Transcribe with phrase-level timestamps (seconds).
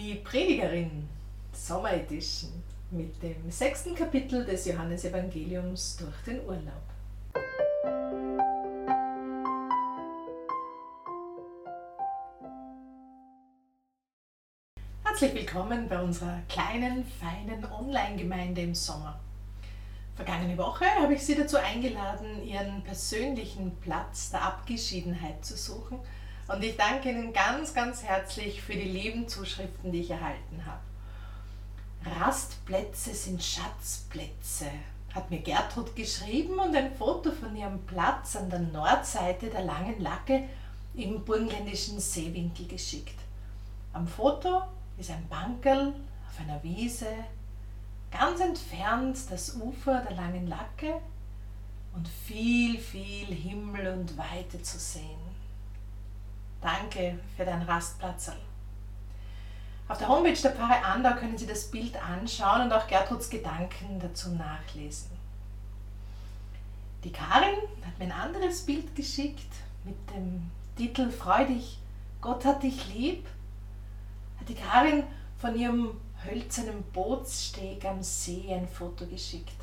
[0.00, 1.08] Die Predigerin
[1.52, 2.52] Sommer Edition
[2.92, 6.84] mit dem sechsten Kapitel des Johannesevangeliums durch den Urlaub.
[15.02, 19.18] Herzlich willkommen bei unserer kleinen, feinen Online-Gemeinde im Sommer.
[20.14, 25.98] Vergangene Woche habe ich Sie dazu eingeladen, Ihren persönlichen Platz der Abgeschiedenheit zu suchen–
[26.48, 30.80] und ich danke Ihnen ganz, ganz herzlich für die lieben Zuschriften, die ich erhalten habe.
[32.20, 34.66] Rastplätze sind Schatzplätze,
[35.14, 40.00] hat mir Gertrud geschrieben und ein Foto von ihrem Platz an der Nordseite der langen
[40.00, 40.44] Lacke
[40.94, 43.18] im burgenländischen Seewinkel geschickt.
[43.92, 44.62] Am Foto
[44.96, 45.92] ist ein Bankerl
[46.28, 47.12] auf einer Wiese,
[48.10, 51.00] ganz entfernt das Ufer der langen Lacke
[51.94, 55.27] und viel, viel Himmel und Weite zu sehen.
[56.60, 58.32] Danke für deinen Rastplatz.
[59.88, 63.98] Auf der Homepage der Pfarre Andau können Sie das Bild anschauen und auch Gertruds Gedanken
[64.00, 65.16] dazu nachlesen.
[67.04, 69.52] Die Karin hat mir ein anderes Bild geschickt
[69.84, 71.78] mit dem Titel Freu dich,
[72.20, 73.26] Gott hat dich lieb.
[74.38, 75.04] Hat die Karin
[75.38, 75.92] von ihrem
[76.24, 79.56] hölzernen Bootssteg am See ein Foto geschickt.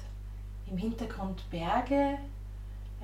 [0.68, 2.18] Im Hintergrund Berge,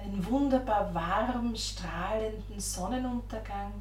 [0.01, 3.73] einen wunderbar warm strahlenden Sonnenuntergang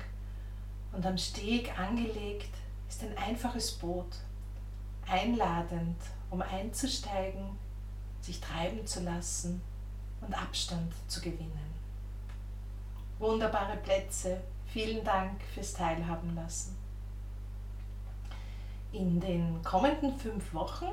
[0.92, 2.54] und am Steg angelegt
[2.88, 4.16] ist ein einfaches Boot,
[5.08, 5.96] einladend,
[6.30, 7.58] um einzusteigen,
[8.20, 9.62] sich treiben zu lassen
[10.20, 11.70] und Abstand zu gewinnen.
[13.18, 16.76] Wunderbare Plätze, vielen Dank fürs Teilhaben lassen.
[18.92, 20.90] In den kommenden fünf Wochen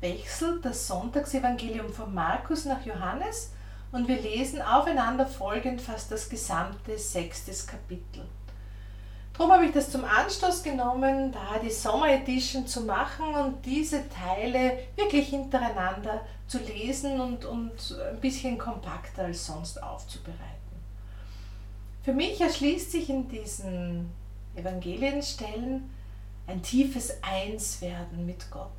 [0.00, 3.52] wechselt das Sonntagsevangelium von Markus nach Johannes
[3.94, 8.26] und wir lesen aufeinander folgend fast das gesamte sechste Kapitel.
[9.32, 14.02] Darum habe ich das zum Anstoß genommen, da die Sommer Edition zu machen und diese
[14.08, 20.40] Teile wirklich hintereinander zu lesen und, und ein bisschen kompakter als sonst aufzubereiten.
[22.02, 24.10] Für mich erschließt sich in diesen
[24.56, 25.88] Evangelienstellen
[26.48, 28.70] ein tiefes Einswerden mit Gott.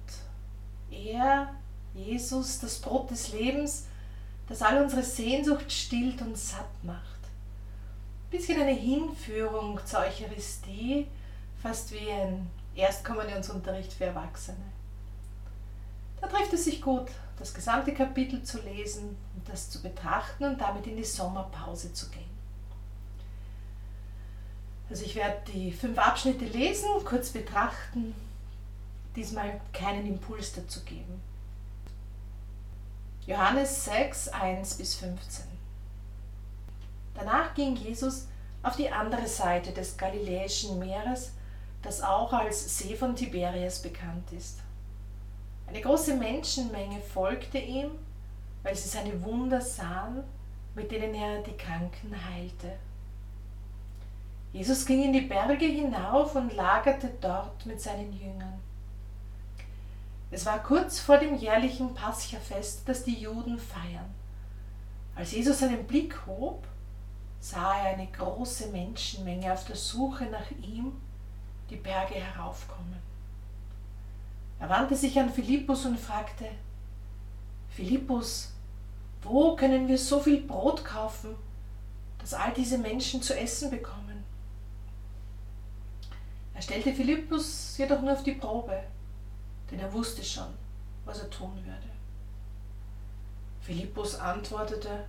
[0.92, 1.54] Er,
[1.94, 3.86] Jesus, das Brot des Lebens,
[4.48, 7.00] das all unsere Sehnsucht stillt und satt macht.
[8.26, 11.08] Ein bisschen eine Hinführung zur Eucharistie,
[11.62, 14.58] fast wie ein Erstkommunionsunterricht für Erwachsene.
[16.22, 17.08] Da trifft es sich gut,
[17.40, 22.10] das gesamte Kapitel zu lesen und das zu betrachten und damit in die Sommerpause zu
[22.10, 22.24] gehen.
[24.90, 28.14] Also ich werde die fünf Abschnitte lesen, kurz betrachten,
[29.16, 31.22] diesmal keinen Impuls dazu geben.
[33.28, 35.46] Johannes 6, 1 bis 15.
[37.16, 38.28] Danach ging Jesus
[38.62, 41.32] auf die andere Seite des Galiläischen Meeres,
[41.82, 44.60] das auch als See von Tiberias bekannt ist.
[45.66, 47.90] Eine große Menschenmenge folgte ihm,
[48.62, 50.24] weil sie seine Wunder sahen,
[50.76, 52.74] mit denen er die Kranken heilte.
[54.54, 58.60] Jesus ging in die Berge hinauf und lagerte dort mit seinen Jüngern.
[60.36, 64.14] Es war kurz vor dem jährlichen Paschafest, das die Juden feiern.
[65.16, 66.68] Als Jesus seinen Blick hob,
[67.40, 70.92] sah er eine große Menschenmenge auf der Suche nach ihm
[71.70, 73.00] die Berge heraufkommen.
[74.60, 76.50] Er wandte sich an Philippus und fragte,
[77.70, 78.52] Philippus,
[79.22, 81.34] wo können wir so viel Brot kaufen,
[82.20, 84.26] dass all diese Menschen zu essen bekommen?
[86.54, 88.84] Er stellte Philippus jedoch nur auf die Probe
[89.72, 90.54] denn er wusste schon,
[91.06, 91.90] was er tun würde.
[93.62, 95.06] Philippus antwortete,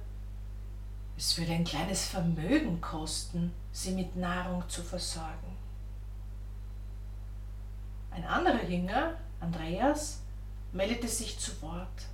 [1.16, 5.56] es würde ein kleines Vermögen kosten, sie mit Nahrung zu versorgen.
[8.10, 10.20] Ein anderer Jünger, Andreas,
[10.72, 12.06] meldete sich zu Wort.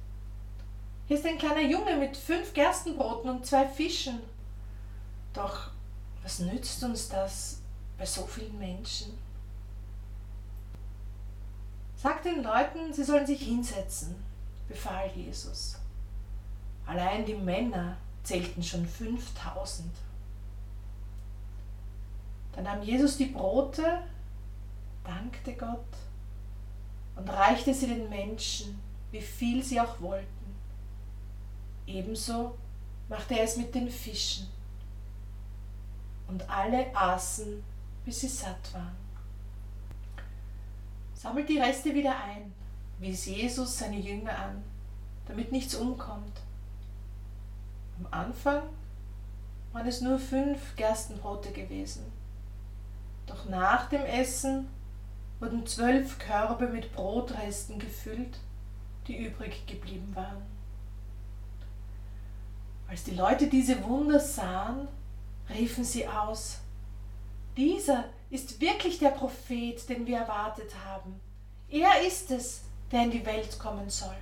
[1.06, 4.20] Hier ist ein kleiner Junge mit fünf Gerstenbroten und zwei Fischen.
[5.32, 5.70] Doch
[6.22, 7.60] was nützt uns das
[7.98, 9.18] bei so vielen Menschen?
[12.02, 14.16] Sag den Leuten, sie sollen sich hinsetzen,
[14.66, 15.76] befahl Jesus.
[16.84, 19.88] Allein die Männer zählten schon 5000.
[22.50, 24.02] Dann nahm Jesus die Brote,
[25.04, 25.78] dankte Gott
[27.14, 28.80] und reichte sie den Menschen,
[29.12, 30.56] wie viel sie auch wollten.
[31.86, 32.58] Ebenso
[33.08, 34.48] machte er es mit den Fischen.
[36.26, 37.62] Und alle aßen,
[38.04, 39.01] bis sie satt waren.
[41.22, 42.52] Sammelt die Reste wieder ein,
[42.98, 44.64] wies Jesus seine Jünger an,
[45.28, 46.40] damit nichts umkommt.
[48.00, 48.64] Am Anfang
[49.72, 52.02] waren es nur fünf Gerstenbrote gewesen.
[53.26, 54.66] Doch nach dem Essen
[55.38, 58.40] wurden zwölf Körbe mit Brotresten gefüllt,
[59.06, 60.42] die übrig geblieben waren.
[62.88, 64.88] Als die Leute diese Wunder sahen,
[65.48, 66.58] riefen sie aus,
[67.56, 71.20] dieser ist wirklich der Prophet, den wir erwartet haben.
[71.68, 74.16] Er ist es, der in die Welt kommen soll.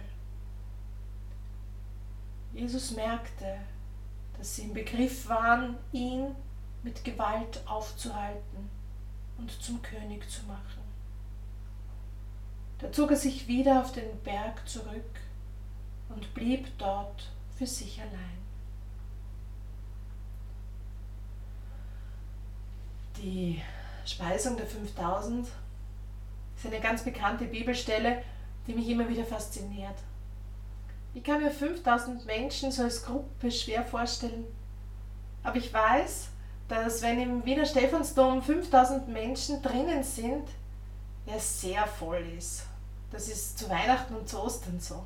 [2.53, 3.59] Jesus merkte,
[4.37, 6.35] dass sie im Begriff waren, ihn
[6.82, 8.71] mit Gewalt aufzuhalten
[9.38, 10.82] und zum König zu machen.
[12.79, 15.21] Da zog er sich wieder auf den Berg zurück
[16.09, 18.40] und blieb dort für sich allein.
[23.22, 23.61] Die
[24.06, 25.46] Speisung der 5000
[26.56, 28.22] ist eine ganz bekannte Bibelstelle,
[28.67, 29.96] die mich immer wieder fasziniert.
[31.12, 34.46] Ich kann mir 5000 Menschen so als Gruppe schwer vorstellen,
[35.43, 36.28] aber ich weiß,
[36.69, 40.49] dass wenn im Wiener Stephansdom 5000 Menschen drinnen sind,
[41.26, 42.62] er sehr voll ist.
[43.11, 45.05] Das ist zu Weihnachten und zu Ostern so.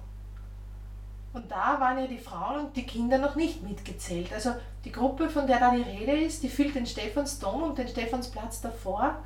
[1.35, 4.33] Und da waren ja die Frauen und die Kinder noch nicht mitgezählt.
[4.33, 4.55] Also
[4.85, 8.61] die Gruppe, von der da die Rede ist, die füllt den Stephansdom und den Stephansplatz
[8.61, 9.17] davor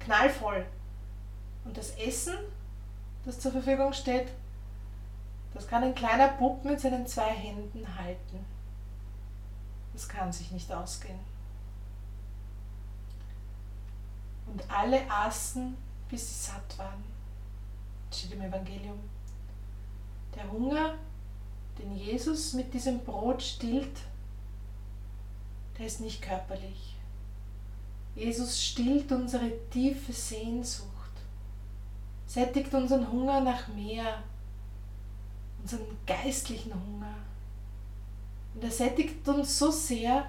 [0.00, 0.64] knallvoll.
[1.66, 2.38] Und das Essen,
[3.26, 4.28] das zur Verfügung steht,
[5.52, 8.46] das kann ein kleiner Bub mit seinen zwei Händen halten.
[9.92, 11.18] Das kann sich nicht ausgehen.
[14.46, 15.76] Und alle aßen,
[16.08, 17.04] bis sie satt waren.
[18.08, 18.98] Das steht im Evangelium.
[20.34, 20.94] Der Hunger,
[21.78, 24.00] den Jesus mit diesem Brot stillt,
[25.78, 26.96] der ist nicht körperlich.
[28.14, 30.88] Jesus stillt unsere tiefe Sehnsucht,
[32.26, 34.22] sättigt unseren Hunger nach mehr,
[35.62, 37.14] unseren geistlichen Hunger.
[38.54, 40.26] Und er sättigt uns so sehr,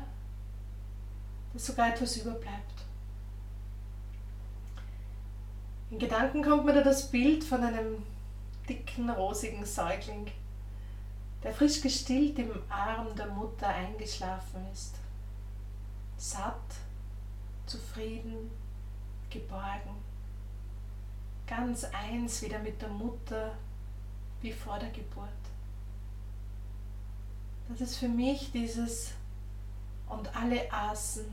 [1.53, 2.85] dass sogar etwas überbleibt.
[5.89, 8.03] In Gedanken kommt mir da das Bild von einem
[8.67, 10.27] dicken, rosigen Säugling,
[11.43, 14.95] der frisch gestillt im Arm der Mutter eingeschlafen ist.
[16.17, 16.75] Satt,
[17.65, 18.51] zufrieden,
[19.29, 19.95] geborgen.
[21.47, 23.53] Ganz eins wieder mit der Mutter
[24.41, 25.29] wie vor der Geburt.
[27.69, 29.11] Das ist für mich dieses
[30.07, 31.25] und alle aßen,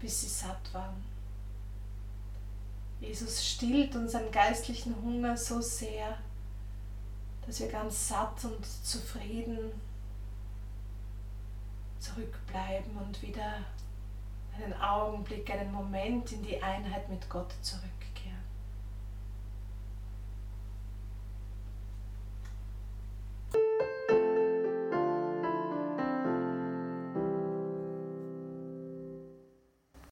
[0.00, 1.02] bis sie satt waren.
[3.00, 6.18] Jesus stillt unseren geistlichen Hunger so sehr,
[7.46, 9.72] dass wir ganz satt und zufrieden
[11.98, 13.64] zurückbleiben und wieder
[14.56, 18.33] einen Augenblick, einen Moment in die Einheit mit Gott zurückkehren.